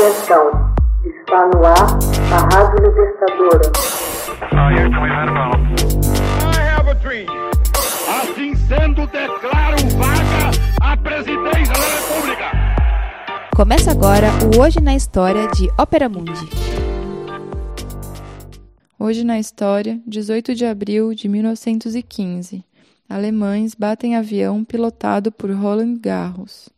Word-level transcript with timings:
Atenção, 0.00 0.74
está 1.04 1.46
no 1.48 1.62
ar 1.62 1.98
a 2.32 2.38
Rádio 2.54 2.88
Libertadora. 2.88 3.70
Assim 8.08 8.54
sendo, 8.54 9.06
declaro 9.08 9.76
vaga 9.98 10.50
a 10.80 10.96
presidência 10.96 11.74
da 11.74 11.86
República. 11.98 12.50
Começa 13.54 13.90
agora 13.90 14.28
o 14.56 14.62
Hoje 14.62 14.80
na 14.80 14.96
História 14.96 15.46
de 15.48 15.68
Ópera 15.78 16.08
Mundi. 16.08 16.48
Hoje 18.98 19.22
na 19.22 19.38
História, 19.38 20.00
18 20.06 20.54
de 20.54 20.64
abril 20.64 21.12
de 21.12 21.28
1915. 21.28 22.64
Alemães 23.06 23.74
batem 23.74 24.16
avião 24.16 24.64
pilotado 24.64 25.30
por 25.30 25.50
Roland 25.50 25.98
Garros. 26.00 26.70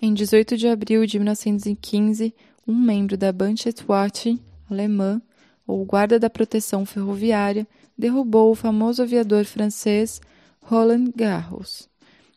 Em 0.00 0.12
18 0.12 0.58
de 0.58 0.68
abril 0.68 1.06
de 1.06 1.18
1915, 1.18 2.34
um 2.68 2.76
membro 2.76 3.16
da 3.16 3.32
Bandschaftswacht 3.32 4.38
alemã, 4.70 5.22
ou 5.66 5.82
Guarda 5.86 6.18
da 6.18 6.28
Proteção 6.28 6.84
Ferroviária, 6.84 7.66
derrubou 7.96 8.52
o 8.52 8.54
famoso 8.54 9.02
aviador 9.02 9.46
francês 9.46 10.20
Roland 10.60 11.10
Garros, 11.16 11.88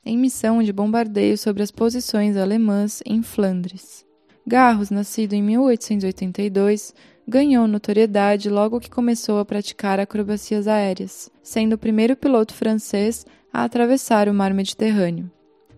em 0.06 0.18
missão 0.18 0.64
de 0.64 0.72
bombardeio 0.72 1.38
sobre 1.38 1.62
as 1.62 1.70
posições 1.70 2.38
alemãs 2.38 3.04
em 3.06 3.22
Flandres. 3.22 4.06
Garros, 4.48 4.90
nascido 4.90 5.34
em 5.34 5.44
1882, 5.44 6.96
ganhou 7.28 7.68
notoriedade 7.68 8.50
logo 8.50 8.80
que 8.80 8.90
começou 8.90 9.38
a 9.38 9.46
praticar 9.46 10.00
acrobacias 10.00 10.68
aéreas, 10.68 11.30
sendo 11.44 11.74
o 11.74 11.78
primeiro 11.78 12.16
piloto 12.16 12.54
francês 12.54 13.26
a 13.54 13.64
atravessar 13.64 14.30
o 14.30 14.34
mar 14.34 14.54
Mediterrâneo. 14.54 15.30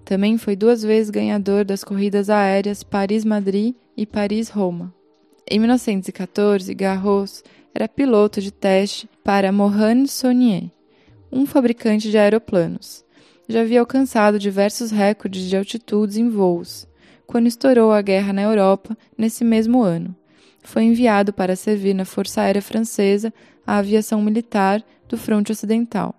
Também 0.05 0.37
foi 0.37 0.55
duas 0.55 0.83
vezes 0.83 1.09
ganhador 1.09 1.65
das 1.65 1.83
corridas 1.83 2.29
aéreas 2.29 2.83
Paris-Madrid 2.83 3.75
e 3.95 4.05
Paris-Roma. 4.05 4.93
Em 5.49 5.59
1914, 5.59 6.73
Garros 6.73 7.43
era 7.73 7.87
piloto 7.87 8.41
de 8.41 8.51
teste 8.51 9.09
para 9.23 9.51
Mohan 9.51 10.05
Saunier, 10.05 10.69
um 11.31 11.45
fabricante 11.45 12.09
de 12.09 12.17
aeroplanos. 12.17 13.03
Já 13.47 13.61
havia 13.61 13.79
alcançado 13.79 14.39
diversos 14.39 14.91
recordes 14.91 15.49
de 15.49 15.57
altitudes 15.57 16.17
em 16.17 16.29
voos, 16.29 16.87
quando 17.25 17.47
estourou 17.47 17.91
a 17.91 18.01
guerra 18.01 18.31
na 18.31 18.41
Europa 18.41 18.97
nesse 19.17 19.43
mesmo 19.43 19.81
ano. 19.81 20.15
Foi 20.61 20.83
enviado 20.83 21.33
para 21.33 21.55
servir 21.55 21.93
na 21.93 22.05
Força 22.05 22.41
Aérea 22.41 22.61
Francesa, 22.61 23.33
a 23.67 23.77
aviação 23.77 24.21
militar 24.21 24.83
do 25.09 25.17
fronte 25.17 25.51
ocidental. 25.51 26.15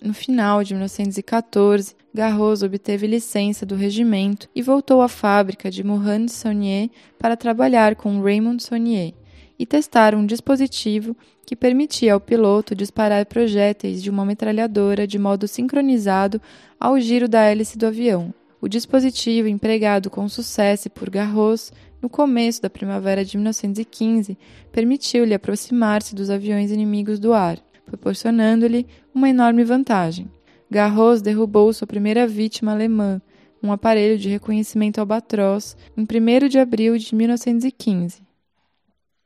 No 0.00 0.12
final 0.12 0.62
de 0.62 0.74
1914, 0.74 1.94
Garros 2.12 2.62
obteve 2.62 3.06
licença 3.06 3.64
do 3.64 3.74
regimento 3.74 4.48
e 4.54 4.60
voltou 4.60 5.00
à 5.00 5.08
fábrica 5.08 5.70
de 5.70 5.82
Mohan 5.82 6.28
Saunier 6.28 6.90
para 7.18 7.36
trabalhar 7.36 7.96
com 7.96 8.20
Raymond 8.20 8.62
Saunier 8.62 9.14
e 9.58 9.64
testar 9.64 10.14
um 10.14 10.26
dispositivo 10.26 11.16
que 11.46 11.56
permitia 11.56 12.12
ao 12.12 12.20
piloto 12.20 12.74
disparar 12.74 13.24
projéteis 13.24 14.02
de 14.02 14.10
uma 14.10 14.24
metralhadora 14.24 15.06
de 15.06 15.18
modo 15.18 15.48
sincronizado 15.48 16.40
ao 16.78 17.00
giro 17.00 17.28
da 17.28 17.42
hélice 17.42 17.78
do 17.78 17.86
avião. 17.86 18.34
O 18.60 18.68
dispositivo, 18.68 19.48
empregado 19.48 20.10
com 20.10 20.28
sucesso 20.28 20.90
por 20.90 21.08
Garros 21.08 21.72
no 22.02 22.08
começo 22.08 22.60
da 22.60 22.68
primavera 22.68 23.24
de 23.24 23.36
1915, 23.36 24.36
permitiu-lhe 24.72 25.34
aproximar-se 25.34 26.14
dos 26.14 26.30
aviões 26.30 26.70
inimigos 26.70 27.18
do 27.18 27.32
ar 27.32 27.58
proporcionando-lhe 27.86 28.86
uma 29.14 29.30
enorme 29.30 29.64
vantagem. 29.64 30.30
Garros 30.70 31.22
derrubou 31.22 31.72
sua 31.72 31.86
primeira 31.86 32.26
vítima 32.26 32.72
alemã, 32.72 33.22
um 33.62 33.72
aparelho 33.72 34.18
de 34.18 34.28
reconhecimento 34.28 34.98
albatroz, 34.98 35.76
em 35.96 36.02
1 36.02 36.48
de 36.48 36.58
abril 36.58 36.98
de 36.98 37.14
1915. 37.14 38.20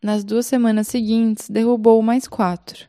Nas 0.03 0.23
duas 0.23 0.47
semanas 0.47 0.87
seguintes, 0.87 1.51
derrubou 1.51 2.01
mais 2.01 2.29
quatro. 2.29 2.89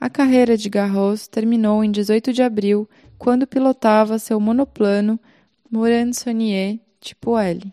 A 0.00 0.08
carreira 0.08 0.56
de 0.56 0.70
Garros 0.70 1.28
terminou 1.28 1.84
em 1.84 1.90
18 1.90 2.32
de 2.32 2.42
abril, 2.42 2.88
quando 3.18 3.46
pilotava 3.46 4.18
seu 4.18 4.40
monoplano 4.40 5.20
Morand 5.70 6.12
Saunier 6.12 6.78
tipo 7.00 7.38
L, 7.38 7.72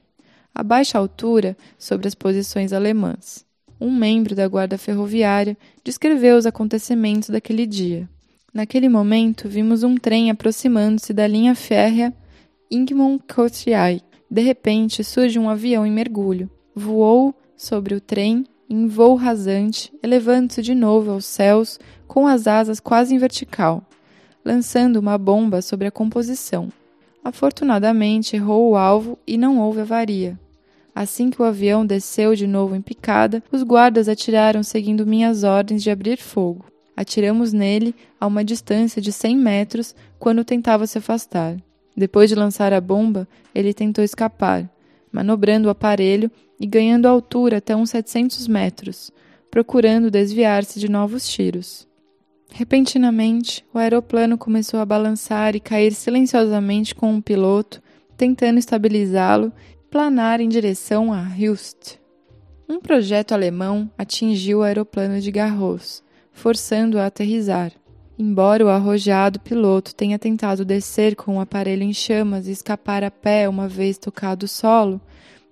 a 0.53 0.64
baixa 0.64 0.97
altura 0.97 1.56
sobre 1.78 2.08
as 2.08 2.16
posições 2.16 2.74
alemãs 2.74 3.46
um 3.80 3.94
membro 3.94 4.36
da 4.36 4.47
guarda 4.47 4.78
ferroviária, 4.78 5.58
descreveu 5.84 6.38
os 6.38 6.46
acontecimentos 6.46 7.30
daquele 7.30 7.66
dia. 7.66 8.09
Naquele 8.53 8.88
momento, 8.88 9.50
vimos 9.50 9.84
um 9.84 9.96
trem 9.96 10.31
aproximando-se 10.31 11.13
da 11.13 11.28
linha 11.28 11.53
férrea 11.56 12.14
Ingmont-Cotriai. 12.72 14.02
De 14.31 14.41
repente, 14.41 15.03
surge 15.03 15.38
um 15.38 15.50
avião 15.50 15.85
em 15.85 15.91
mergulho. 15.91 16.50
Voou 16.74 17.35
sobre 17.58 17.94
o 17.94 18.02
trem 18.02 18.46
em 18.69 18.88
voo 18.88 19.16
rasante, 19.16 19.94
elevando-se 20.02 20.62
de 20.62 20.74
novo 20.74 21.12
aos 21.12 21.25
céus 21.25 21.80
com 22.08 22.25
as 22.25 22.47
asas 22.47 22.80
quase 22.80 23.14
em 23.14 23.18
vertical, 23.18 23.84
lançando 24.44 24.97
uma 24.97 25.18
bomba 25.18 25.62
sobre 25.62 25.88
a 25.88 25.91
composição. 25.91 26.69
Afortunadamente, 27.24 28.35
errou 28.35 28.72
o 28.72 28.75
alvo 28.75 29.18
e 29.25 29.38
não 29.38 29.59
houve 29.59 29.81
avaria. 29.81 30.40
Assim 30.96 31.30
que 31.30 31.42
o 31.42 31.46
avião 31.46 31.86
desceu 31.86 32.34
de 32.34 32.48
novo 32.48 32.74
em 32.74 32.82
picada, 32.82 33.44
os 33.52 33.64
guardas 33.64 34.08
atiraram 34.08 34.64
seguindo 34.64 35.06
minhas 35.06 35.44
ordens 35.44 35.84
de 35.84 35.92
abrir 35.92 36.18
fogo. 36.18 36.66
Atiramos 36.96 37.52
nele 37.52 37.94
a 38.18 38.26
uma 38.26 38.46
distância 38.46 39.02
de 39.02 39.12
100 39.12 39.36
metros 39.36 39.94
quando 40.18 40.46
tentava 40.46 40.88
se 40.88 40.98
afastar. 40.98 41.58
Depois 41.98 42.30
de 42.30 42.36
lançar 42.36 42.72
a 42.72 42.80
bomba, 42.80 43.28
ele 43.54 43.74
tentou 43.74 44.06
escapar, 44.06 44.70
manobrando 45.12 45.68
o 45.68 45.72
aparelho 45.72 46.32
e 46.58 46.66
ganhando 46.66 47.08
altura 47.08 47.58
até 47.58 47.76
uns 47.76 47.90
700 47.90 48.48
metros, 48.48 49.12
procurando 49.52 50.10
desviar-se 50.10 50.80
de 50.80 50.90
novos 50.90 51.28
tiros. 51.28 51.86
Repentinamente, 52.52 53.66
o 53.74 53.78
aeroplano 53.78 54.38
começou 54.38 54.80
a 54.80 54.86
balançar 54.86 55.58
e 55.58 55.60
cair 55.60 55.94
silenciosamente 55.94 56.96
com 56.96 57.12
um 57.12 57.20
piloto, 57.20 57.82
tentando 58.16 58.60
estabilizá-lo 58.60 59.52
planar 59.96 60.42
em 60.42 60.50
direção 60.50 61.14
a 61.14 61.24
Hilst. 61.38 62.00
Um 62.68 62.82
projeto 62.82 63.32
alemão 63.32 63.90
atingiu 63.98 64.60
o 64.60 64.62
aeroplano 64.62 65.22
de 65.22 65.32
Garros, 65.32 66.04
forçando-o 66.34 67.00
a 67.00 67.06
aterrizar. 67.06 67.72
Embora 68.20 68.66
o 68.66 68.68
arrojado 68.68 69.40
piloto 69.40 69.96
tenha 69.96 70.20
tentado 70.20 70.66
descer 70.66 71.16
com 71.16 71.38
o 71.38 71.40
aparelho 71.40 71.84
em 71.84 71.94
chamas 71.94 72.46
e 72.46 72.52
escapar 72.52 73.06
a 73.06 73.10
pé 73.10 73.48
uma 73.48 73.70
vez 73.70 73.98
tocado 73.98 74.46
o 74.46 74.50
solo, 74.50 75.00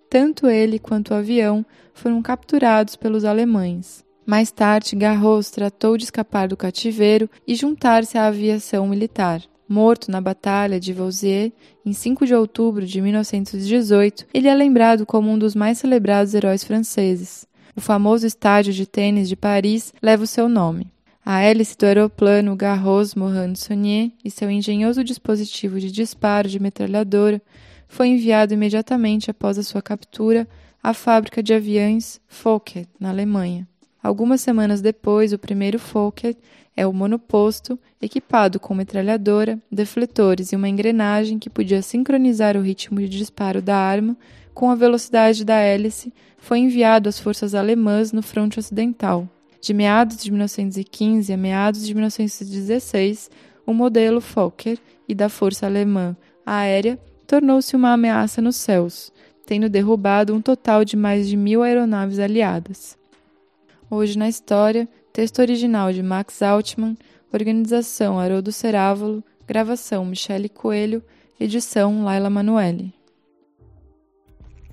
tanto 0.10 0.50
ele 0.50 0.78
quanto 0.78 1.12
o 1.12 1.16
avião 1.16 1.66
foram 1.94 2.22
capturados 2.22 2.98
pelos 2.98 3.24
alemães. 3.24 4.04
Mais 4.26 4.52
tarde, 4.52 4.94
Garros 4.94 5.52
tratou 5.52 5.96
de 5.96 6.04
escapar 6.04 6.50
do 6.50 6.58
cativeiro 6.58 7.30
e 7.48 7.56
juntar-se 7.56 8.18
à 8.18 8.26
aviação 8.26 8.90
militar. 8.90 9.42
Morto 9.74 10.12
na 10.12 10.22
Batalha 10.22 10.80
de 10.80 10.94
Vouziers 10.94 11.52
em 11.84 11.94
5 11.94 12.28
de 12.28 12.36
outubro 12.36 12.86
de 12.86 13.02
1918, 13.02 14.28
ele 14.32 14.48
é 14.48 14.54
lembrado 14.54 15.04
como 15.04 15.32
um 15.32 15.38
dos 15.38 15.56
mais 15.56 15.80
celebrados 15.80 16.36
heróis 16.36 16.64
franceses. 16.64 17.48
O 17.76 17.82
famoso 17.82 18.28
estádio 18.28 18.72
de 18.72 18.86
tênis 18.86 19.28
de 19.28 19.36
Paris 19.36 19.92
leva 20.00 20.26
o 20.26 20.28
seu 20.28 20.48
nome. 20.48 20.94
A 21.26 21.42
hélice 21.42 21.76
do 21.76 21.88
aeroplano 21.88 22.56
Garros 22.56 23.16
Morand 23.16 23.56
Saunier 23.56 24.12
e 24.24 24.30
seu 24.30 24.52
engenhoso 24.52 25.04
dispositivo 25.04 25.80
de 25.80 25.92
disparo 25.92 26.48
de 26.48 26.60
metralhadora 26.60 27.42
foi 27.88 28.10
enviado 28.10 28.54
imediatamente 28.54 29.32
após 29.32 29.58
a 29.58 29.64
sua 29.64 29.82
captura 29.82 30.48
à 30.84 30.94
fábrica 30.94 31.42
de 31.42 31.52
aviões 31.52 32.22
Fokker, 32.28 32.86
na 33.00 33.10
Alemanha. 33.10 33.68
Algumas 34.04 34.42
semanas 34.42 34.82
depois, 34.82 35.32
o 35.32 35.40
primeiro 35.40 35.80
Fokker 35.80 36.36
é 36.76 36.86
o 36.86 36.92
monoposto, 36.92 37.80
equipado 38.02 38.60
com 38.60 38.76
metralhadora, 38.76 39.58
defletores 39.72 40.52
e 40.52 40.58
uma 40.58 40.68
engrenagem 40.68 41.40
que 41.40 41.50
podia 41.50 41.82
sincronizar 41.82 42.58
o 42.58 42.62
ritmo 42.62 43.00
de 43.00 43.08
disparo 43.08 43.62
da 43.62 43.78
arma 43.78 44.18
com 44.54 44.70
a 44.70 44.76
velocidade 44.76 45.46
da 45.46 45.56
hélice, 45.56 46.14
foi 46.38 46.60
enviado 46.60 47.08
às 47.08 47.18
forças 47.18 47.56
alemãs 47.56 48.12
no 48.12 48.22
fronte 48.22 48.60
ocidental. 48.60 49.28
De 49.62 49.74
meados 49.74 50.18
de 50.18 50.30
1915 50.30 51.32
a 51.32 51.38
meados 51.38 51.88
de 51.88 51.94
1916, 51.94 53.32
o 53.66 53.74
modelo 53.74 54.20
Fokker 54.20 54.78
e 55.08 55.16
da 55.16 55.30
Força 55.30 55.66
Alemã 55.66 56.16
Aérea 56.46 57.00
tornou-se 57.26 57.74
uma 57.74 57.94
ameaça 57.94 58.42
nos 58.42 58.58
céus, 58.58 59.14
tendo 59.46 59.70
derrubado 59.70 60.36
um 60.36 60.42
total 60.42 60.84
de 60.84 60.98
mais 60.98 61.30
de 61.30 61.38
mil 61.38 61.64
aeronaves 61.64 62.20
aliadas. 62.20 63.02
Hoje 63.96 64.18
na 64.18 64.28
história, 64.28 64.90
Texto 65.14 65.38
original 65.38 65.94
de 65.94 66.02
Max 66.02 66.42
Altman, 66.42 66.98
organização 67.32 68.18
Haroldo 68.18 68.52
Cerávolo, 68.52 69.24
gravação 69.46 70.04
Michele 70.04 70.50
Coelho, 70.50 71.04
edição 71.40 72.04
Laila 72.04 72.28
Manuelle. 72.28 72.92